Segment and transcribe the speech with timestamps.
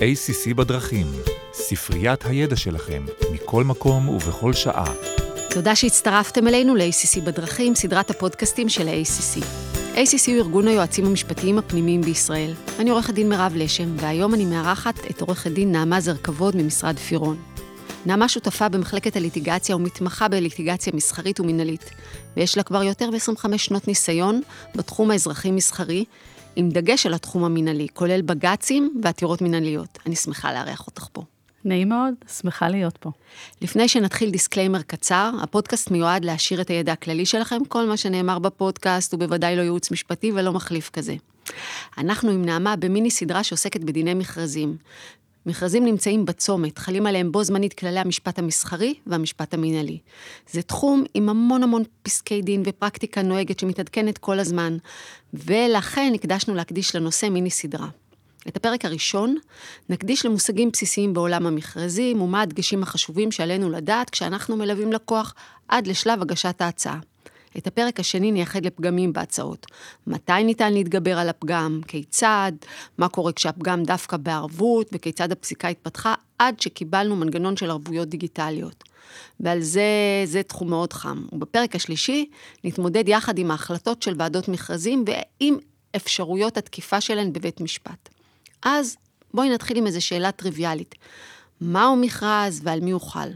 [0.00, 1.06] ACC בדרכים,
[1.52, 4.92] ספריית הידע שלכם, מכל מקום ובכל שעה.
[5.50, 9.44] תודה שהצטרפתם אלינו ל-ACC בדרכים, סדרת הפודקאסטים של ה-ACC.
[9.94, 12.54] ACC הוא ארגון היועצים המשפטיים הפנימיים בישראל.
[12.78, 16.98] אני עורכת דין מירב לשם, והיום אני מארחת את עורכת דין נעמה זר כבוד ממשרד
[16.98, 17.36] פירון.
[18.06, 21.90] נעמה שותפה במחלקת הליטיגציה ומתמחה בליטיגציה מסחרית ומינהלית,
[22.36, 24.40] ויש לה כבר יותר מ-25 שנות ניסיון
[24.74, 26.04] בתחום האזרחי-מסחרי,
[26.56, 29.98] עם דגש על התחום המינהלי, כולל בג"צים ועתירות מינהליות.
[30.06, 31.22] אני שמחה לארח אותך פה.
[31.64, 33.10] נעים מאוד, שמחה להיות פה.
[33.62, 39.12] לפני שנתחיל disclaimer קצר, הפודקאסט מיועד להעשיר את הידע הכללי שלכם, כל מה שנאמר בפודקאסט
[39.12, 41.14] הוא בוודאי לא ייעוץ משפטי ולא מחליף כזה.
[41.98, 44.76] אנחנו עם נעמה במיני סדרה שעוסקת בדיני מכרזים.
[45.46, 49.98] מכרזים נמצאים בצומת, חלים עליהם בו זמנית כללי המשפט המסחרי והמשפט המינהלי.
[50.50, 54.76] זה תחום עם המון המון פסקי דין ופרקטיקה נוהגת שמתעדכנת כל הזמן,
[55.34, 57.88] ולכן הקדשנו להקדיש לנושא מיני סדרה.
[58.48, 59.36] את הפרק הראשון
[59.88, 65.34] נקדיש למושגים בסיסיים בעולם המכרזים ומה הדגשים החשובים שעלינו לדעת כשאנחנו מלווים לקוח
[65.68, 66.98] עד לשלב הגשת ההצעה.
[67.58, 69.66] את הפרק השני נייחד לפגמים בהצעות.
[70.06, 72.52] מתי ניתן להתגבר על הפגם, כיצד,
[72.98, 78.84] מה קורה כשהפגם דווקא בערבות, וכיצד הפסיקה התפתחה, עד שקיבלנו מנגנון של ערבויות דיגיטליות.
[79.40, 79.82] ועל זה,
[80.24, 81.24] זה תחום מאוד חם.
[81.32, 82.30] ובפרק השלישי
[82.64, 85.58] נתמודד יחד עם ההחלטות של ועדות מכרזים ועם
[85.96, 88.08] אפשרויות התקיפה שלהן בבית משפט.
[88.62, 88.96] אז
[89.34, 90.94] בואי נתחיל עם איזו שאלה טריוויאלית.
[91.60, 93.30] מהו מכרז ועל מי הוא חל?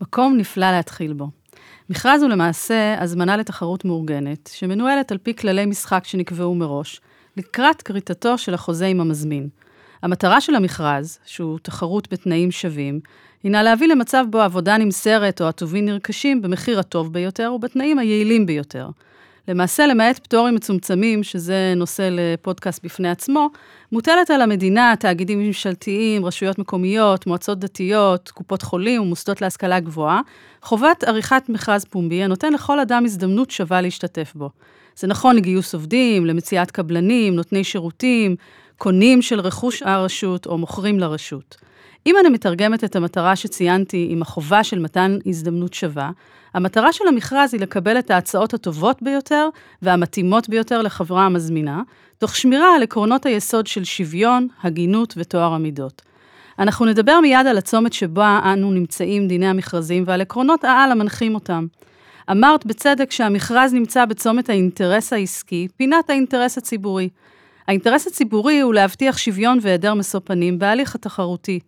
[0.00, 1.37] מקום נפלא להתחיל בו.
[1.90, 7.00] מכרז הוא למעשה הזמנה לתחרות מאורגנת, שמנוהלת על פי כללי משחק שנקבעו מראש,
[7.36, 9.48] לקראת כריתתו של החוזה עם המזמין.
[10.02, 13.00] המטרה של המכרז, שהוא תחרות בתנאים שווים,
[13.42, 18.88] הינה להביא למצב בו העבודה נמסרת או הטובין נרכשים במחיר הטוב ביותר ובתנאים היעילים ביותר.
[19.48, 23.48] למעשה, למעט פטורים מצומצמים, שזה נושא לפודקאסט בפני עצמו,
[23.92, 30.20] מוטלת על המדינה, תאגידים ממשלתיים, רשויות מקומיות, מועצות דתיות, קופות חולים ומוסדות להשכלה גבוהה,
[30.62, 34.50] חובת עריכת מכרז פומבי הנותן לכל אדם הזדמנות שווה להשתתף בו.
[34.96, 38.36] זה נכון לגיוס עובדים, למציאת קבלנים, נותני שירותים,
[38.76, 41.56] קונים של רכוש הרשות או מוכרים לרשות.
[42.08, 46.10] אם אני מתרגמת את המטרה שציינתי עם החובה של מתן הזדמנות שווה,
[46.54, 49.48] המטרה של המכרז היא לקבל את ההצעות הטובות ביותר
[49.82, 51.82] והמתאימות ביותר לחברה המזמינה,
[52.18, 56.02] תוך שמירה על עקרונות היסוד של שוויון, הגינות וטוהר המידות.
[56.58, 61.66] אנחנו נדבר מיד על הצומת שבה אנו נמצאים, דיני המכרזים, ועל עקרונות העל המנחים אותם.
[62.30, 67.08] אמרת בצדק שהמכרז נמצא בצומת האינטרס העסקי, פינת האינטרס הציבורי.
[67.66, 71.60] האינטרס הציבורי הוא להבטיח שוויון והיעדר משוא פנים בהליך התחרותי.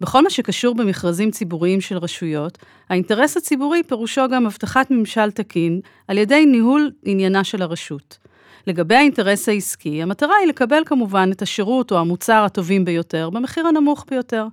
[0.00, 6.18] בכל מה שקשור במכרזים ציבוריים של רשויות, האינטרס הציבורי פירושו גם הבטחת ממשל תקין על
[6.18, 8.18] ידי ניהול עניינה של הרשות.
[8.66, 14.04] לגבי האינטרס העסקי, המטרה היא לקבל כמובן את השירות או המוצר הטובים ביותר במחיר הנמוך
[14.10, 14.46] ביותר.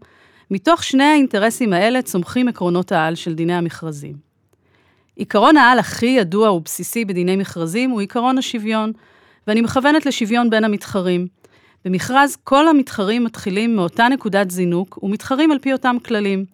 [0.52, 4.16] מתוך שני האינטרסים האלה צומחים עקרונות העל של דיני המכרזים.
[5.20, 8.92] עקרון העל הכי ידוע ובסיסי בדיני מכרזים הוא עקרון השוויון,
[9.48, 11.28] ואני מכוונת לשוויון בין המתחרים.
[11.86, 16.46] במכרז כל המתחרים מתחילים מאותה נקודת זינוק ומתחרים על פי אותם כללים.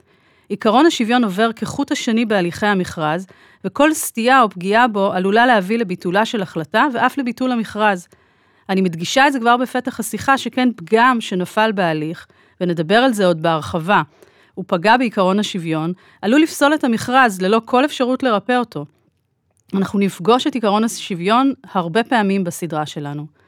[0.49, 3.27] עקרון השוויון עובר כחוט השני בהליכי המכרז,
[3.65, 8.07] וכל סטייה או פגיעה בו עלולה להביא לביטולה של החלטה ואף לביטול המכרז.
[8.69, 12.27] אני מדגישה את זה כבר בפתח השיחה, שכן פגם שנפל בהליך,
[12.61, 14.01] ונדבר על זה עוד בהרחבה,
[14.53, 18.85] הוא פגע בעקרון השוויון, עלול לפסול את המכרז ללא כל אפשרות לרפא אותו.
[19.73, 23.42] אנחנו נפגוש את עקרון השוויון הרבה פעמים בסדרה שלנו.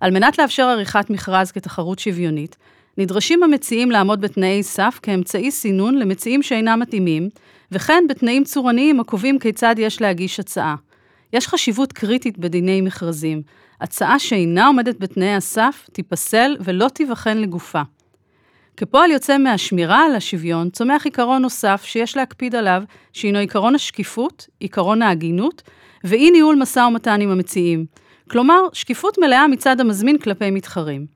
[0.00, 2.56] על מנת לאפשר עריכת מכרז כתחרות שוויונית,
[2.98, 7.28] נדרשים המציעים לעמוד בתנאי סף כאמצעי סינון למציעים שאינם מתאימים,
[7.72, 10.74] וכן בתנאים צורניים הקובעים כיצד יש להגיש הצעה.
[11.32, 13.42] יש חשיבות קריטית בדיני מכרזים.
[13.80, 17.82] הצעה שאינה עומדת בתנאי הסף תיפסל ולא תיבחן לגופה.
[18.76, 22.82] כפועל יוצא מהשמירה על השוויון, צומח עיקרון נוסף שיש להקפיד עליו,
[23.12, 25.62] שהינו עיקרון השקיפות, עיקרון ההגינות,
[26.04, 27.84] ואי ניהול משא ומתן עם המציעים.
[28.30, 31.06] כלומר, שקיפות מלאה מצד המזמין כלפי מתחרים.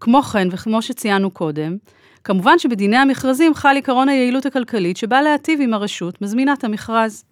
[0.00, 1.76] כמו כן, וכמו שציינו קודם,
[2.24, 7.24] כמובן שבדיני המכרזים חל עקרון היעילות הכלכלית שבא להטיב עם הרשות מזמינת המכרז.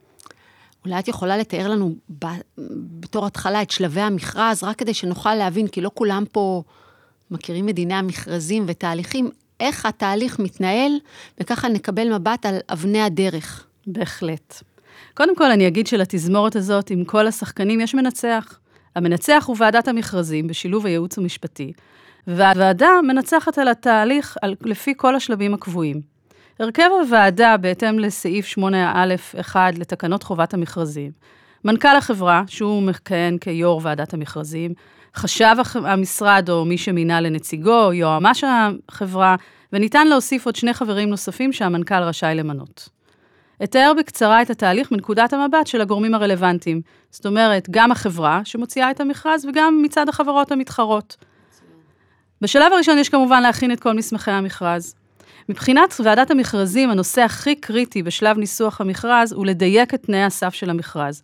[0.84, 2.26] אולי את יכולה לתאר לנו ב,
[3.00, 6.62] בתור התחלה את שלבי המכרז, רק כדי שנוכל להבין, כי לא כולם פה
[7.31, 9.31] מכירים את דיני המכרזים ותהליכים,
[9.61, 10.93] איך התהליך מתנהל,
[11.40, 13.66] וככה נקבל מבט על אבני הדרך.
[13.87, 14.62] בהחלט.
[15.14, 18.61] קודם כל, אני אגיד שלתזמורת הזאת, עם כל השחקנים, יש מנצח.
[18.96, 21.72] המנצח הוא ועדת המכרזים בשילוב הייעוץ המשפטי,
[22.26, 26.00] והוועדה מנצחת על התהליך על, לפי כל השלבים הקבועים.
[26.58, 31.10] הרכב הוועדה, בהתאם לסעיף 8א1 לתקנות חובת המכרזים,
[31.64, 34.75] מנכ"ל החברה, שהוא מכהן כיו"ר ועדת המכרזים,
[35.16, 38.44] חשב המשרד או מי שמינה לנציגו, יועמ"ש
[38.88, 39.37] החברה,
[39.72, 42.88] וניתן להוסיף עוד שני חברים נוספים שהמנכ"ל רשאי למנות.
[43.64, 46.80] אתאר בקצרה את התהליך מנקודת המבט של הגורמים הרלוונטיים.
[47.10, 51.16] זאת אומרת, גם החברה שמוציאה את המכרז וגם מצד החברות המתחרות.
[52.40, 54.94] בשלב הראשון יש כמובן להכין את כל מסמכי המכרז.
[55.48, 60.70] מבחינת ועדת המכרזים, הנושא הכי קריטי בשלב ניסוח המכרז הוא לדייק את תנאי הסף של
[60.70, 61.22] המכרז.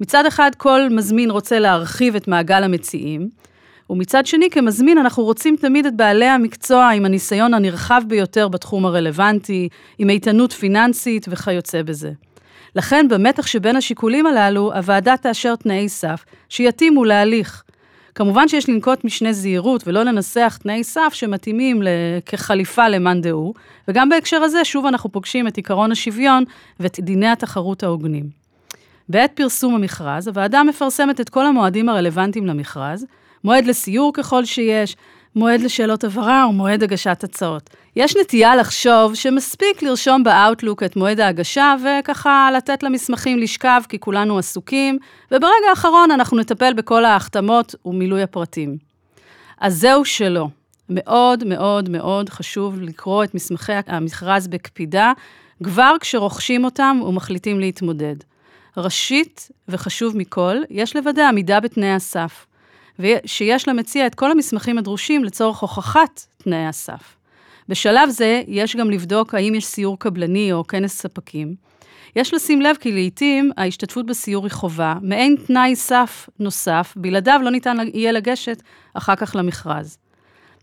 [0.00, 3.28] מצד אחד, כל מזמין רוצה להרחיב את מעגל המציעים,
[3.90, 9.68] ומצד שני, כמזמין, אנחנו רוצים תמיד את בעלי המקצוע עם הניסיון הנרחב ביותר בתחום הרלוונטי,
[9.98, 12.12] עם איתנות פיננסית וכיוצא בזה.
[12.76, 17.62] לכן, במתח שבין השיקולים הללו, הוועדה תאשר תנאי סף שיתאימו להליך.
[18.14, 21.82] כמובן שיש לנקוט משנה זהירות ולא לנסח תנאי סף שמתאימים
[22.26, 23.54] כחליפה למאן דהוא,
[23.88, 26.44] וגם בהקשר הזה, שוב אנחנו פוגשים את עקרון השוויון
[26.80, 28.28] ואת דיני התחרות ההוגנים.
[29.08, 33.06] בעת פרסום המכרז, הוועדה מפרסמת את כל המועדים הרלוונטיים למכרז,
[33.44, 34.96] מועד לסיור ככל שיש,
[35.36, 37.70] מועד לשאלות הבהרה ומועד הגשת הצעות.
[37.96, 44.38] יש נטייה לחשוב שמספיק לרשום באאוטלוק את מועד ההגשה וככה לתת למסמכים לשכב כי כולנו
[44.38, 44.98] עסוקים,
[45.30, 48.76] וברגע האחרון אנחנו נטפל בכל ההחתמות ומילוי הפרטים.
[49.60, 50.48] אז זהו שלא.
[50.88, 55.12] מאוד מאוד מאוד חשוב לקרוא את מסמכי המכרז בקפידה,
[55.64, 58.16] כבר כשרוכשים אותם ומחליטים להתמודד.
[58.76, 62.46] ראשית, וחשוב מכל, יש לוודא עמידה בתנאי הסף.
[62.98, 67.16] ושיש למציע את כל המסמכים הדרושים לצורך הוכחת תנאי הסף.
[67.68, 71.54] בשלב זה יש גם לבדוק האם יש סיור קבלני או כנס ספקים.
[72.16, 77.50] יש לשים לב כי לעיתים ההשתתפות בסיור היא חובה, מעין תנאי סף נוסף, בלעדיו לא
[77.50, 78.62] ניתן יהיה לגשת
[78.94, 79.98] אחר כך למכרז.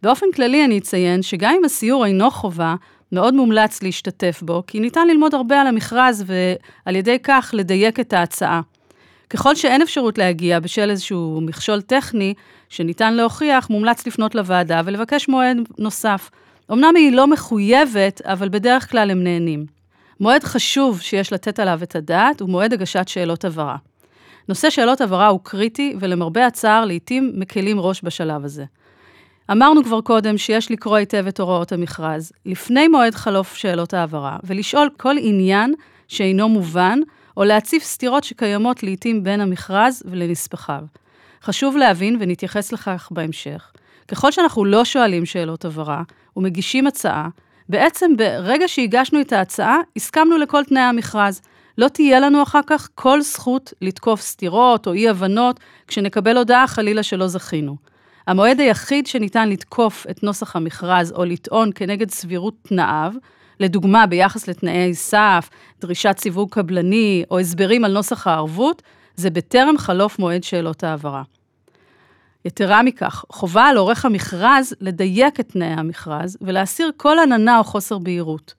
[0.03, 2.75] באופן כללי אני אציין שגם אם הסיור אינו חובה,
[3.12, 8.13] מאוד מומלץ להשתתף בו, כי ניתן ללמוד הרבה על המכרז ועל ידי כך לדייק את
[8.13, 8.62] ההצעה.
[9.33, 12.33] ככל שאין אפשרות להגיע בשל איזשהו מכשול טכני
[12.69, 16.30] שניתן להוכיח, מומלץ לפנות לוועדה ולבקש מועד נוסף.
[16.71, 19.65] אמנם היא לא מחויבת, אבל בדרך כלל הם נהנים.
[20.19, 23.77] מועד חשוב שיש לתת עליו את הדעת הוא מועד הגשת שאלות הבהרה.
[24.50, 28.65] נושא שאלות הבהרה הוא קריטי, ולמרבה הצער, לעתים מקלים ראש בשלב הזה.
[29.51, 34.89] אמרנו כבר קודם שיש לקרוא היטב את הוראות המכרז, לפני מועד חלוף שאלות ההבהרה, ולשאול
[34.97, 35.74] כל עניין
[36.07, 37.00] שאינו מובן,
[37.38, 40.83] או להציף סתירות שקיימות לעתים בין המכרז ולנספחיו.
[41.44, 43.71] חשוב להבין, ונתייחס לכך בהמשך,
[44.07, 46.03] ככל שאנחנו לא שואלים שאלות הבהרה
[46.38, 47.30] ומגישים הצעה,
[47.69, 51.41] בעצם ברגע שהגשנו את ההצעה, הסכמנו לכל תנאי המכרז.
[51.77, 57.27] לא תהיה לנו אחר כך כל זכות לתקוף סתירות או אי-הבנות כשנקבל הודעה חלילה שלא
[57.27, 57.75] זכינו.
[58.27, 63.13] המועד היחיד שניתן לתקוף את נוסח המכרז או לטעון כנגד סבירות תנאיו,
[63.60, 65.50] לדוגמה, ביחס לתנאי סף,
[65.82, 68.82] דרישת סיווג קבלני או הסברים על נוסח הערבות,
[69.16, 71.24] זה בטרם חלוף מועד שאלות העברה.
[72.46, 77.98] יתרה מכך, חובה על עורך המכרז לדייק את תנאי המכרז ולהסיר כל עננה או חוסר
[77.98, 78.54] בהירות.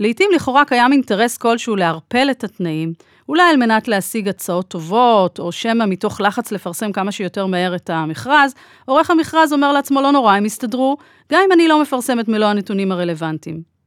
[0.00, 2.92] לעתים לכאורה קיים אינטרס כלשהו לערפל את התנאים,
[3.28, 7.90] אולי על מנת להשיג הצעות טובות, או שמא מתוך לחץ לפרסם כמה שיותר מהר את
[7.90, 8.54] המכרז,
[8.84, 10.96] עורך המכרז אומר לעצמו לא נורא, הם יסתדרו,
[11.32, 13.77] גם אם אני לא מפרסם את מלוא הנתונים הרלוונטיים.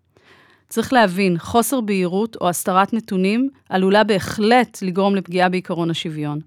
[0.71, 6.39] צריך להבין, חוסר בהירות או הסתרת נתונים עלולה בהחלט לגרום לפגיעה בעקרון השוויון.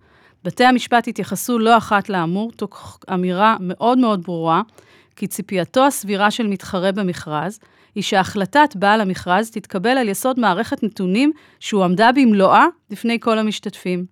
[0.44, 4.62] בתי המשפט התייחסו לא אחת לאמור, תוך אמירה מאוד מאוד ברורה,
[5.16, 7.58] כי ציפייתו הסבירה של מתחרה במכרז,
[7.94, 14.04] היא שהחלטת בעל המכרז תתקבל על יסוד מערכת נתונים שהועמדה במלואה לפני כל המשתתפים.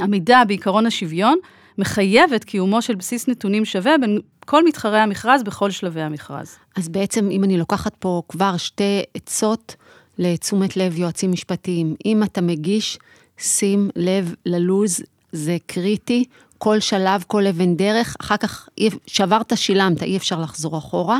[0.00, 1.38] עמידה בעקרון השוויון
[1.78, 6.56] מחייבת קיומו של בסיס נתונים שווה בין כל מתחרי המכרז בכל שלבי המכרז.
[6.76, 9.76] אז בעצם, אם אני לוקחת פה כבר שתי עצות
[10.18, 12.98] לתשומת לב יועצים משפטיים, אם אתה מגיש,
[13.38, 15.00] שים לב ללוז,
[15.32, 16.24] זה קריטי.
[16.58, 18.68] כל שלב, כל אבן דרך, אחר כך
[19.06, 21.18] שברת, שילמת, אי אפשר לחזור אחורה.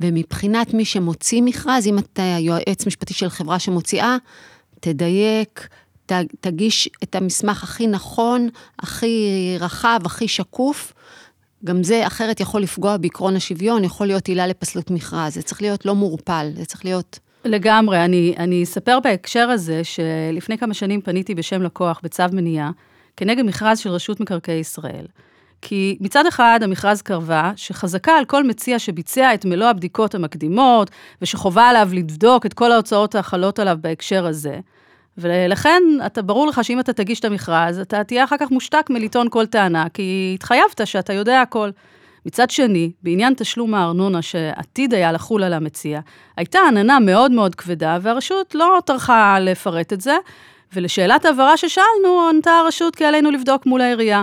[0.00, 4.16] ומבחינת מי שמוציא מכרז, אם אתה יועץ משפטי של חברה שמוציאה,
[4.80, 5.68] תדייק,
[6.06, 9.28] ת, תגיש את המסמך הכי נכון, הכי
[9.60, 10.92] רחב, הכי שקוף.
[11.64, 15.34] גם זה אחרת יכול לפגוע בעקרון השוויון, יכול להיות עילה לפסלות מכרז.
[15.34, 17.18] זה צריך להיות לא מעורפל, זה צריך להיות...
[17.44, 18.04] לגמרי.
[18.04, 22.70] אני, אני אספר בהקשר הזה שלפני כמה שנים פניתי בשם לקוח בצו מניעה,
[23.16, 25.06] כנגד מכרז של רשות מקרקעי ישראל.
[25.62, 30.90] כי מצד אחד המכרז קרבה שחזקה על כל מציע שביצע את מלוא הבדיקות המקדימות,
[31.22, 34.60] ושחובה עליו לבדוק את כל ההוצאות החלות עליו בהקשר הזה.
[35.18, 39.28] ולכן, אתה, ברור לך שאם אתה תגיש את המכרז, אתה תהיה אחר כך מושתק מלטעון
[39.30, 41.70] כל טענה, כי התחייבת שאתה יודע הכל.
[42.26, 46.00] מצד שני, בעניין תשלום הארנונה שעתיד היה לחול על המציע,
[46.36, 50.16] הייתה עננה מאוד מאוד כבדה, והרשות לא טרחה לפרט את זה,
[50.72, 54.22] ולשאלת ההבהרה ששאלנו, ענתה הרשות כי עלינו לבדוק מול העירייה.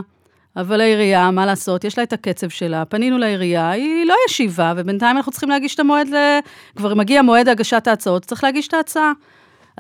[0.56, 5.18] אבל העירייה, מה לעשות, יש לה את הקצב שלה, פנינו לעירייה, היא לא ישיבה, ובינתיים
[5.18, 6.40] אנחנו צריכים להגיש את המועד ל...
[6.76, 9.12] כבר מגיע מועד הגשת ההצעות, צריך להגיש את ההצעה.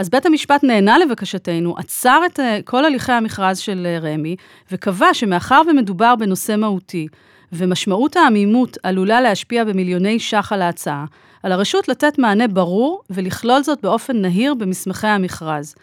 [0.02, 4.36] אז בית המשפט נענה לבקשתנו, עצר את אה, כל הליכי המכרז של אה, רמ"י,
[4.72, 7.08] וקבע שמאחר ומדובר בנושא מהותי,
[7.54, 11.06] ומשמעות העמימות עלולה להשפיע במיליוני ש"ח על ההצעה,
[11.44, 15.76] על הרשות לתת מענה ברור ולכלול זאת באופן נהיר במסמכי המכרז.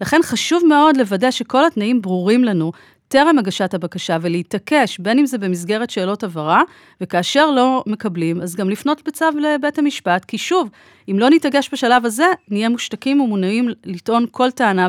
[0.00, 2.72] לכן חשוב מאוד לוודא שכל התנאים ברורים לנו
[3.12, 6.62] טרם הגשת הבקשה ולהתעקש, בין אם זה במסגרת שאלות הבהרה,
[7.00, 10.70] וכאשר לא מקבלים, אז גם לפנות בצו לבית המשפט, כי שוב,
[11.10, 14.88] אם לא נתעקש בשלב הזה, נהיה מושתקים ומונעים לטעון כל טענה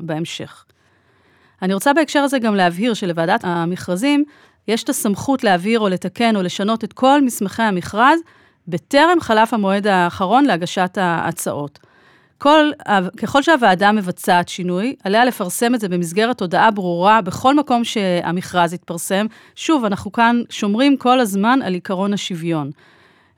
[0.00, 0.64] בהמשך.
[1.62, 4.24] אני רוצה בהקשר הזה גם להבהיר שלוועדת המכרזים,
[4.68, 8.20] יש את הסמכות להעביר או לתקן או לשנות את כל מסמכי המכרז,
[8.68, 11.78] בטרם חלף המועד האחרון להגשת ההצעות.
[12.38, 12.70] כל,
[13.16, 19.26] ככל שהוועדה מבצעת שינוי, עליה לפרסם את זה במסגרת הודעה ברורה בכל מקום שהמכרז יתפרסם.
[19.54, 22.70] שוב, אנחנו כאן שומרים כל הזמן על עקרון השוויון.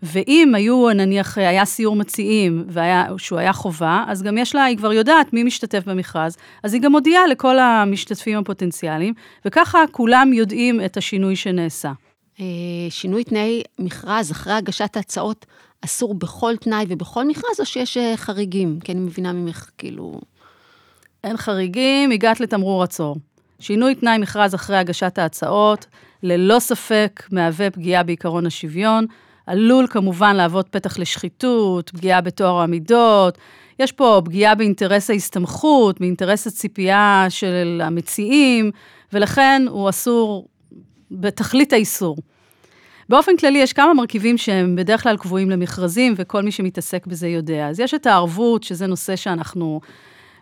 [0.02, 4.76] ואם היו, נניח, היה סיור מציעים, והיה, שהוא היה חובה, אז גם יש לה, היא
[4.76, 9.14] כבר יודעת מי משתתף במכרז, אז היא גם מודיעה לכל המשתתפים הפוטנציאליים,
[9.45, 11.92] וככה כולם יודעים את השינוי שנעשה.
[12.40, 12.45] אה,
[12.90, 15.47] שינוי תנאי מכרז אחרי הגשת ההצעות
[15.84, 18.80] אסור בכל תנאי ובכל מכרז, או שיש אה, חריגים?
[18.80, 20.20] כי אני מבינה ממך, כאילו...
[21.25, 23.16] אין חריגים, הגעת לתמרור עצור.
[23.58, 25.87] שינוי תנאי מכרז אחרי הגשת ההצעות,
[26.22, 29.06] ללא ספק מהווה פגיעה בעקרון השוויון,
[29.46, 33.38] עלול כמובן להוות פתח לשחיתות, פגיעה בטוהר המידות,
[33.78, 38.70] יש פה פגיעה באינטרס ההסתמכות, באינטרס הציפייה של המציעים,
[39.12, 40.49] ולכן הוא אסור
[41.10, 42.16] בתכלית האיסור.
[43.10, 47.68] באופן כללי, יש כמה מרכיבים שהם בדרך כלל קבועים למכרזים, וכל מי שמתעסק בזה יודע.
[47.68, 49.80] אז יש את הערבות, שזה נושא שאנחנו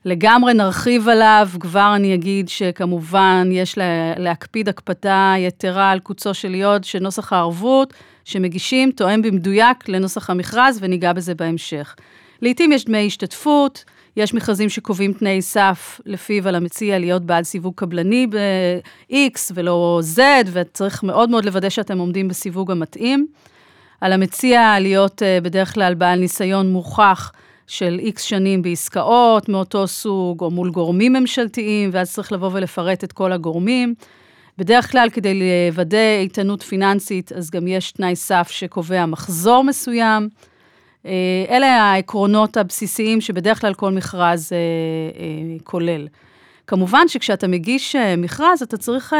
[0.04, 1.48] לגמרי נרחיב עליו.
[1.60, 3.84] כבר אני אגיד שכמובן יש לה,
[4.16, 7.94] להקפיד הקפדה יתרה על קוצו של יוד, שנוסח הערבות
[8.24, 11.94] שמגישים תואם במדויק לנוסח המכרז, וניגע בזה בהמשך.
[12.42, 13.84] לעתים יש דמי השתתפות,
[14.18, 20.20] יש מכרזים שקובעים תנאי סף לפיו על המציע להיות בעד סיווג קבלני ב-X ולא Z,
[20.52, 23.26] וצריך מאוד מאוד לוודא שאתם עומדים בסיווג המתאים.
[24.00, 27.32] על המציע להיות אה, בדרך כלל בעל ניסיון מוכח
[27.66, 33.12] של X שנים בעסקאות מאותו סוג, או מול גורמים ממשלתיים, ואז צריך לבוא ולפרט את
[33.12, 33.94] כל הגורמים.
[34.58, 40.28] בדרך כלל, כדי לוודא איתנות פיננסית, אז גם יש תנאי סף שקובע מחזור מסוים.
[41.06, 44.58] אה, אלה העקרונות הבסיסיים שבדרך כלל כל מכרז אה,
[45.20, 46.08] אה, כולל.
[46.66, 49.16] כמובן שכשאתה מגיש מכרז, אתה צריך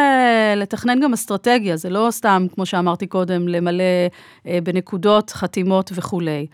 [0.57, 3.83] לתכנן גם אסטרטגיה, זה לא סתם, כמו שאמרתי קודם, למלא
[4.63, 6.47] בנקודות, חתימות וכולי.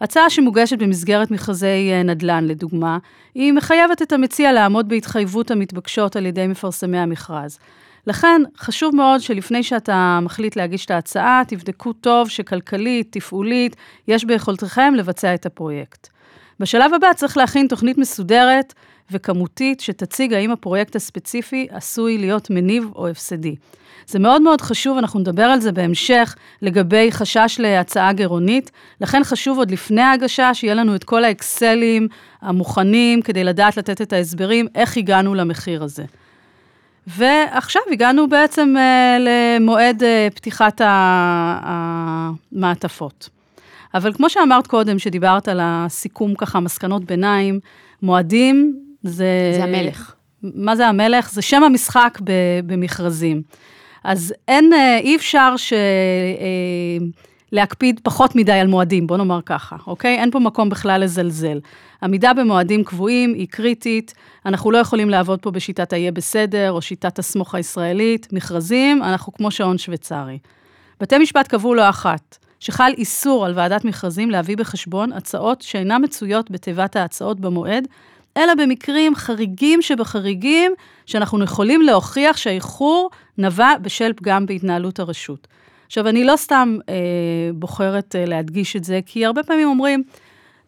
[0.00, 2.98] הצעה שמוגשת במסגרת מכרזי נדל"ן, לדוגמה,
[3.34, 7.58] היא מחייבת את המציע לעמוד בהתחייבות המתבקשות על ידי מפרסמי המכרז.
[8.06, 13.76] לכן, חשוב מאוד שלפני שאתה מחליט להגיש את ההצעה, תבדקו טוב שכלכלית, תפעולית,
[14.08, 16.08] יש ביכולתכם לבצע את הפרויקט.
[16.60, 18.74] בשלב הבא צריך להכין תוכנית מסודרת
[19.10, 23.54] וכמותית שתציג האם הפרויקט הספציפי עשוי להיות מניב או הפסדי.
[24.06, 29.58] זה מאוד מאוד חשוב, אנחנו נדבר על זה בהמשך, לגבי חשש להצעה גירעונית, לכן חשוב
[29.58, 32.08] עוד לפני ההגשה, שיהיה לנו את כל האקסלים
[32.40, 36.04] המוכנים, כדי לדעת לתת את ההסברים, איך הגענו למחיר הזה.
[37.06, 38.80] ועכשיו הגענו בעצם uh,
[39.20, 40.80] למועד uh, פתיחת
[42.54, 43.28] המעטפות.
[43.94, 47.60] אבל כמו שאמרת קודם, שדיברת על הסיכום ככה, מסקנות ביניים,
[48.02, 49.52] מועדים זה...
[49.56, 50.14] זה המלך.
[50.42, 51.32] מה זה המלך?
[51.32, 52.18] זה שם המשחק
[52.66, 53.42] במכרזים.
[54.04, 55.72] אז אין, אה, אי אפשר ש...
[57.52, 60.18] להקפיד פחות מדי על מועדים, בוא נאמר ככה, אוקיי?
[60.18, 61.60] אין פה מקום בכלל לזלזל.
[62.02, 64.14] עמידה במועדים קבועים היא קריטית,
[64.46, 69.50] אנחנו לא יכולים לעבוד פה בשיטת ה"יהיה בסדר" או שיטת הסמוך הישראלית, מכרזים, אנחנו כמו
[69.50, 70.38] שעון שוויצרי.
[71.00, 76.50] בתי משפט קבעו לא אחת, שחל איסור על ועדת מכרזים להביא בחשבון הצעות שאינן מצויות
[76.50, 77.88] בתיבת ההצעות במועד,
[78.36, 80.72] אלא במקרים חריגים שבחריגים,
[81.06, 85.48] שאנחנו יכולים להוכיח שהאיחור נבע בשל פגם בהתנהלות הרשות.
[85.92, 86.94] עכשיו, אני לא סתם אה,
[87.54, 90.02] בוחרת אה, להדגיש את זה, כי הרבה פעמים אומרים,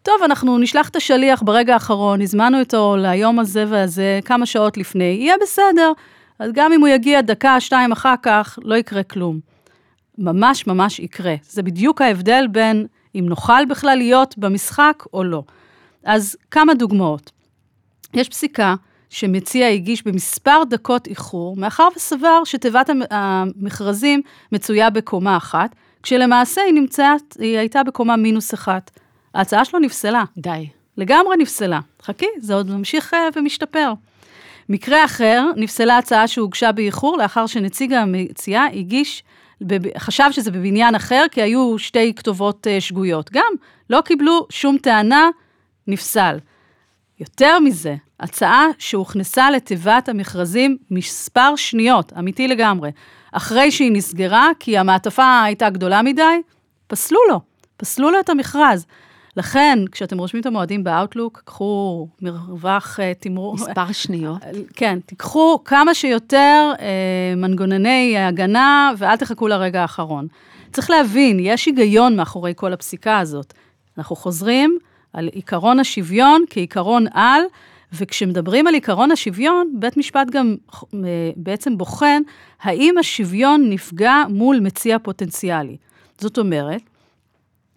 [0.03, 5.03] טוב, אנחנו נשלח את השליח ברגע האחרון, הזמנו אותו ליום הזה והזה, כמה שעות לפני,
[5.03, 5.91] יהיה בסדר.
[6.39, 9.39] אז גם אם הוא יגיע דקה, שתיים אחר כך, לא יקרה כלום.
[10.17, 11.35] ממש ממש יקרה.
[11.49, 15.43] זה בדיוק ההבדל בין אם נוכל בכלל להיות במשחק או לא.
[16.03, 17.31] אז כמה דוגמאות.
[18.13, 18.75] יש פסיקה
[19.09, 24.21] שמציע הגיש במספר דקות איחור, מאחר וסבר שתיבת המכרזים
[24.51, 28.91] מצויה בקומה אחת, כשלמעשה היא נמצאת, היא הייתה בקומה מינוס אחת.
[29.33, 30.23] ההצעה שלו נפסלה.
[30.37, 30.67] די.
[30.97, 31.79] לגמרי נפסלה.
[32.01, 33.93] חכי, זה עוד ממשיך אה, ומשתפר.
[34.69, 39.23] מקרה אחר, נפסלה הצעה שהוגשה באיחור לאחר שנציג המציעה הגיש,
[39.97, 43.29] חשב שזה בבניין אחר, כי היו שתי כתובות אה, שגויות.
[43.31, 43.53] גם
[43.89, 45.29] לא קיבלו שום טענה,
[45.87, 46.37] נפסל.
[47.19, 52.91] יותר מזה, הצעה שהוכנסה לתיבת המכרזים מספר שניות, אמיתי לגמרי,
[53.31, 56.41] אחרי שהיא נסגרה, כי המעטפה הייתה גדולה מדי,
[56.87, 57.39] פסלו לו,
[57.77, 58.85] פסלו לו את המכרז.
[59.37, 63.55] לכן, כשאתם רושמים את המועדים באאוטלוק, קחו מרווח uh, תמרור.
[63.55, 64.41] מספר שניות.
[64.73, 66.79] כן, תיקחו כמה שיותר uh,
[67.37, 70.27] מנגנוני הגנה, ואל תחכו לרגע האחרון.
[70.73, 73.53] צריך להבין, יש היגיון מאחורי כל הפסיקה הזאת.
[73.97, 74.77] אנחנו חוזרים
[75.15, 77.41] על עיקרון השוויון כעיקרון על,
[77.93, 80.95] וכשמדברים על עיקרון השוויון, בית משפט גם uh,
[81.35, 82.21] בעצם בוחן
[82.61, 85.77] האם השוויון נפגע מול מציע פוטנציאלי.
[86.17, 86.81] זאת אומרת,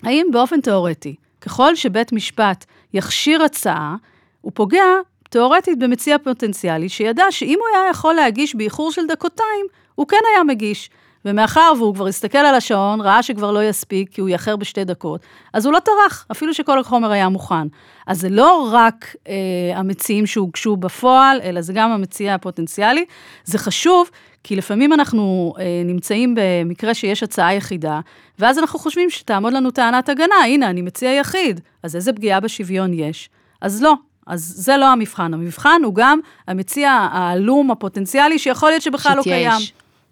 [0.02, 2.64] האם באופן תיאורטי, ככל שבית משפט
[2.94, 3.96] יכשיר הצעה,
[4.40, 4.84] הוא פוגע
[5.30, 10.44] תיאורטית במציע פוטנציאלי, שידע שאם הוא היה יכול להגיש באיחור של דקותיים, הוא כן היה
[10.44, 10.90] מגיש.
[11.28, 15.20] ומאחר והוא כבר הסתכל על השעון, ראה שכבר לא יספיק, כי הוא יאחר בשתי דקות,
[15.52, 17.68] אז הוא לא טרח, אפילו שכל החומר היה מוכן.
[18.06, 19.34] אז זה לא רק אה,
[19.74, 23.04] המציעים שהוגשו בפועל, אלא זה גם המציע הפוטנציאלי.
[23.44, 24.10] זה חשוב,
[24.44, 28.00] כי לפעמים אנחנו אה, נמצאים במקרה שיש הצעה יחידה,
[28.38, 32.92] ואז אנחנו חושבים שתעמוד לנו טענת הגנה, הנה, אני מציע יחיד, אז איזה פגיעה בשוויון
[32.94, 33.30] יש?
[33.60, 33.94] אז לא,
[34.26, 35.34] אז זה לא המבחן.
[35.34, 39.60] המבחן הוא גם המציע העלום, הפוטנציאלי, שיכול להיות שבכלל לא קיים.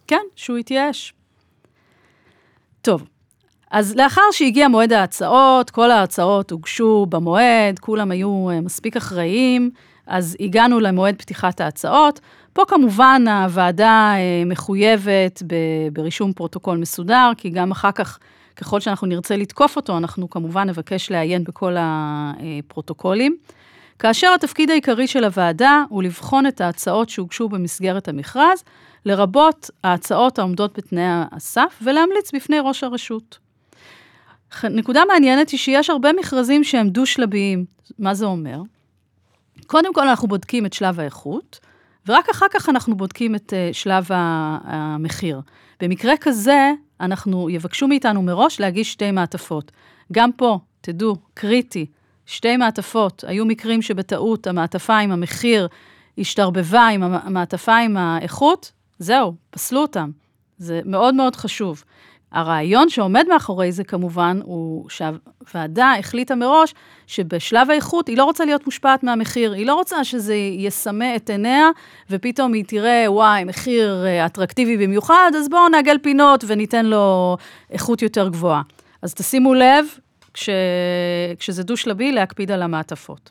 [0.06, 1.12] כן, שהוא יתייאש.
[2.82, 3.04] טוב,
[3.70, 9.70] אז לאחר שהגיע מועד ההצעות, כל ההצעות הוגשו במועד, כולם היו אה, מספיק אחראיים,
[10.06, 12.20] אז הגענו למועד פתיחת ההצעות.
[12.52, 15.42] פה כמובן הוועדה אה, מחויבת
[15.92, 18.18] ברישום פרוטוקול מסודר, כי גם אחר כך,
[18.56, 23.36] ככל שאנחנו נרצה לתקוף אותו, אנחנו כמובן נבקש לעיין בכל הפרוטוקולים.
[23.98, 28.64] כאשר התפקיד העיקרי של הוועדה הוא לבחון את ההצעות שהוגשו במסגרת המכרז,
[29.06, 33.38] לרבות ההצעות העומדות בתנאי הסף, ולהמליץ בפני ראש הרשות.
[34.64, 37.64] נקודה מעניינת היא שיש הרבה מכרזים שהם דו-שלביים.
[37.98, 38.60] מה זה אומר?
[39.66, 41.61] קודם כל אנחנו בודקים את שלב האיכות,
[42.09, 45.40] ורק אחר כך אנחנו בודקים את uh, שלב המחיר.
[45.81, 49.72] במקרה כזה, אנחנו, יבקשו מאיתנו מראש להגיש שתי מעטפות.
[50.12, 51.87] גם פה, תדעו, קריטי,
[52.26, 53.24] שתי מעטפות.
[53.26, 55.68] היו מקרים שבטעות המעטפה עם המחיר
[56.18, 60.11] השתרבבה עם המעטפה עם האיכות, זהו, פסלו אותם.
[60.59, 61.85] זה מאוד מאוד חשוב.
[62.32, 66.74] הרעיון שעומד מאחורי זה כמובן, הוא שהוועדה החליטה מראש
[67.06, 71.68] שבשלב האיכות היא לא רוצה להיות מושפעת מהמחיר, היא לא רוצה שזה יסמא את עיניה,
[72.11, 77.37] ופתאום היא תראה, וואי, מחיר אה, אטרקטיבי במיוחד, אז בואו נעגל פינות וניתן לו
[77.70, 78.62] איכות יותר גבוהה.
[79.02, 79.87] אז תשימו לב,
[80.35, 80.48] כש...
[81.38, 83.30] כשזה דו-שלבי, להקפיד על המעטפות.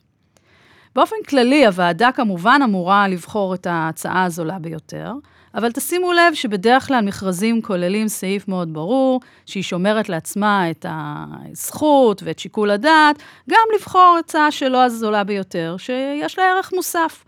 [0.95, 5.13] באופן כללי, הוועדה כמובן אמורה לבחור את ההצעה הזולה ביותר,
[5.55, 12.23] אבל תשימו לב שבדרך כלל מכרזים כוללים סעיף מאוד ברור, שהיא שומרת לעצמה את הזכות
[12.25, 13.15] ואת שיקול הדעת,
[13.49, 17.23] גם לבחור הצעה שלא הזולה ביותר, שיש לה ערך מוסף.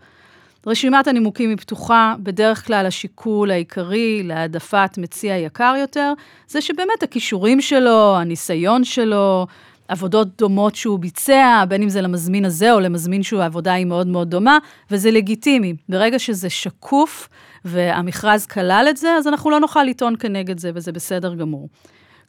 [0.66, 6.12] רשימת הנימוקים היא פתוחה, בדרך כלל השיקול העיקרי להעדפת מציע יקר יותר,
[6.48, 9.46] זה שבאמת הכישורים שלו, הניסיון שלו,
[9.88, 14.06] עבודות דומות שהוא ביצע, בין אם זה למזמין הזה או למזמין שהוא העבודה היא מאוד
[14.06, 14.58] מאוד דומה,
[14.90, 15.74] וזה לגיטימי.
[15.88, 17.28] ברגע שזה שקוף
[17.64, 21.68] והמכרז כלל את זה, אז אנחנו לא נוכל לטעון כנגד זה, וזה בסדר גמור.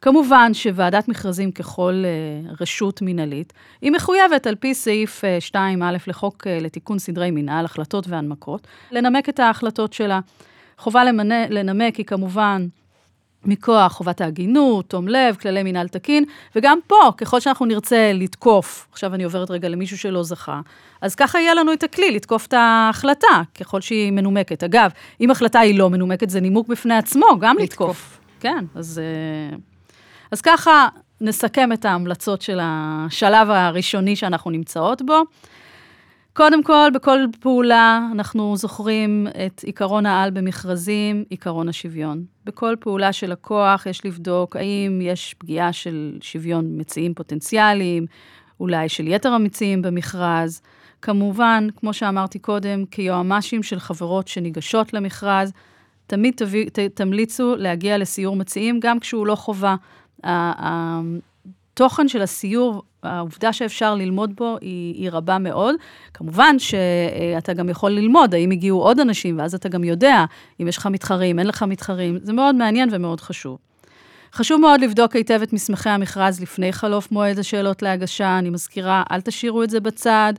[0.02, 5.56] כמובן שוועדת מכרזים ככל uh, רשות מינהלית, היא מחויבת על פי סעיף uh, 2א
[6.06, 10.20] לחוק uh, לתיקון סדרי מינהל, החלטות והנמקות, לנמק את ההחלטות שלה.
[10.78, 12.66] חובה למנה, לנמק היא כמובן
[13.44, 16.24] מכוח חובת ההגינות, תום לב, כללי מינהל תקין,
[16.56, 20.60] וגם פה, ככל שאנחנו נרצה לתקוף, עכשיו אני עוברת רגע למישהו שלא זכה,
[21.00, 24.64] אז ככה יהיה לנו את הכלי לתקוף את ההחלטה, ככל שהיא מנומקת.
[24.64, 27.90] אגב, אם החלטה היא לא מנומקת, זה נימוק בפני עצמו, גם לתקוף.
[27.90, 28.20] לתקוף.
[28.40, 29.56] כן, אז, אה,
[30.30, 30.88] אז ככה
[31.20, 35.22] נסכם את ההמלצות של השלב הראשוני שאנחנו נמצאות בו.
[36.32, 42.24] קודם כל, בכל פעולה אנחנו זוכרים את עיקרון העל במכרזים, עיקרון השוויון.
[42.44, 48.06] בכל פעולה של לקוח יש לבדוק האם יש פגיעה של שוויון מציעים פוטנציאליים,
[48.60, 50.62] אולי של יתר המציעים במכרז.
[51.02, 55.52] כמובן, כמו שאמרתי קודם, כיועמ"שים של חברות שניגשות למכרז,
[56.06, 59.74] תמיד תביא, ת, תמליצו להגיע לסיור מציעים, גם כשהוא לא חובה.
[61.80, 65.74] התוכן של הסיור, העובדה שאפשר ללמוד בו היא, היא רבה מאוד.
[66.14, 70.24] כמובן שאתה גם יכול ללמוד האם הגיעו עוד אנשים, ואז אתה גם יודע
[70.60, 72.18] אם יש לך מתחרים, אין לך מתחרים.
[72.22, 73.58] זה מאוד מעניין ומאוד חשוב.
[74.32, 78.38] חשוב מאוד לבדוק היטב את מסמכי המכרז לפני חלוף מועד השאלות להגשה.
[78.38, 80.34] אני מזכירה, אל תשאירו את זה בצד.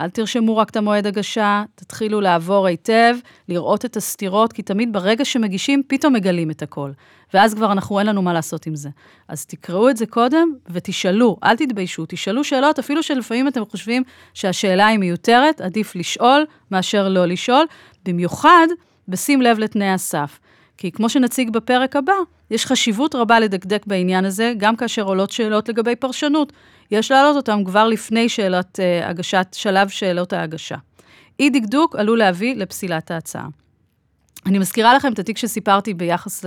[0.00, 3.16] אל תרשמו רק את המועד הגשה, תתחילו לעבור היטב,
[3.48, 6.90] לראות את הסתירות, כי תמיד ברגע שמגישים, פתאום מגלים את הכל.
[7.34, 8.88] ואז כבר אנחנו, אין לנו מה לעשות עם זה.
[9.28, 14.02] אז תקראו את זה קודם ותשאלו, אל תתביישו, תשאלו שאלות, אפילו שלפעמים אתם חושבים
[14.34, 17.66] שהשאלה היא מיותרת, עדיף לשאול מאשר לא לשאול,
[18.04, 18.66] במיוחד
[19.08, 20.40] בשים לב לתנאי הסף.
[20.76, 22.12] כי כמו שנציג בפרק הבא,
[22.50, 26.52] יש חשיבות רבה לדקדק בעניין הזה, גם כאשר עולות שאלות לגבי פרשנות.
[26.90, 30.76] יש להעלות אותם כבר לפני שאלת uh, הגשת, שלב שאלות ההגשה.
[31.40, 33.46] אי דקדוק עלול להביא לפסילת ההצעה.
[34.46, 36.44] אני מזכירה לכם את התיק שסיפרתי ביחס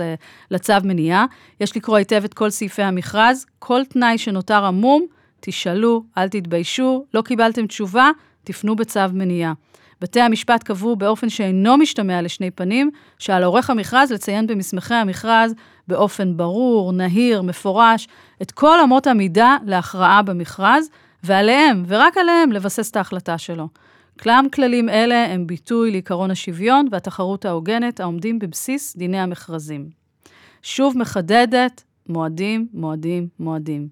[0.50, 1.26] לצו מניעה.
[1.60, 5.06] יש לקרוא היטב את כל סעיפי המכרז, כל תנאי שנותר עמום,
[5.40, 8.10] תשאלו, אל תתביישו, לא קיבלתם תשובה,
[8.44, 9.52] תפנו בצו מניעה.
[10.04, 15.54] בתי המשפט קבעו באופן שאינו משתמע לשני פנים, שעל עורך המכרז לציין במסמכי המכרז
[15.88, 18.08] באופן ברור, נהיר, מפורש,
[18.42, 20.88] את כל אמות המידה להכרעה במכרז,
[21.22, 23.68] ועליהם, ורק עליהם, לבסס את ההחלטה שלו.
[24.20, 29.88] כלם כללים אלה הם ביטוי לעקרון השוויון והתחרות ההוגנת העומדים בבסיס דיני המכרזים.
[30.62, 33.88] שוב מחדדת, מועדים, מועדים, מועדים.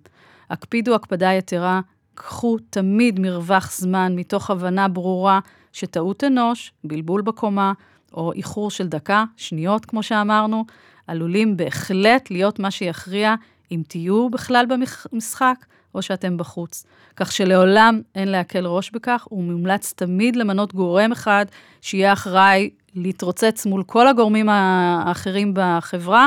[0.51, 1.81] הקפידו הקפדה יתרה,
[2.14, 5.40] קחו תמיד מרווח זמן מתוך הבנה ברורה
[5.73, 7.73] שטעות אנוש, בלבול בקומה,
[8.15, 10.65] או איחור של דקה, שניות, כמו שאמרנו,
[11.07, 13.35] עלולים בהחלט להיות מה שיכריע
[13.73, 15.57] אם תהיו בכלל במשחק
[15.95, 16.87] או שאתם בחוץ.
[17.17, 21.47] כך שלעולם אין להקל ראש בכך, ומומלץ תמיד למנות גורם אחד
[21.81, 26.27] שיהיה אחראי להתרוצץ מול כל הגורמים האחרים בחברה,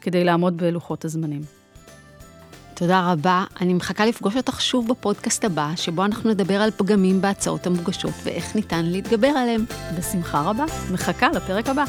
[0.00, 1.59] כדי לעמוד בלוחות הזמנים.
[2.80, 3.44] תודה רבה.
[3.60, 8.56] אני מחכה לפגוש אותך שוב בפודקאסט הבא, שבו אנחנו נדבר על פגמים בהצעות המוגשות ואיך
[8.56, 9.64] ניתן להתגבר עליהם.
[9.98, 10.64] בשמחה רבה.
[10.92, 11.84] מחכה לפרק הבא.